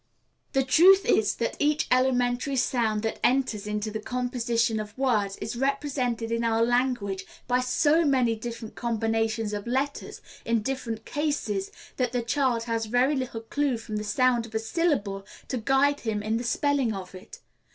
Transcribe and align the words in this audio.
The 0.53 0.63
truth 0.63 1.05
is, 1.05 1.35
that 1.35 1.55
each 1.59 1.87
elementary 1.91 2.55
sound 2.55 3.03
that 3.03 3.19
enters 3.23 3.67
into 3.67 3.91
the 3.91 3.99
composition 3.99 4.79
of 4.79 4.97
words 4.97 5.35
is 5.37 5.55
represented 5.55 6.31
in 6.31 6.43
our 6.43 6.63
language 6.63 7.23
by 7.47 7.59
so 7.59 8.03
many 8.03 8.35
different 8.35 8.73
combinations 8.73 9.53
of 9.53 9.67
letters, 9.67 10.19
in 10.43 10.63
different 10.63 11.05
cases, 11.05 11.69
that 11.97 12.13
the 12.13 12.23
child 12.23 12.63
has 12.63 12.87
very 12.87 13.15
little 13.15 13.41
clue 13.41 13.77
from 13.77 13.97
the 13.97 14.03
sound 14.03 14.47
of 14.47 14.55
a 14.55 14.59
syllable 14.59 15.23
to 15.49 15.59
guide 15.59 15.99
him 15.99 16.23
in 16.23 16.37
the 16.37 16.43
spelling 16.43 16.95
of 16.95 17.13
it. 17.13 17.37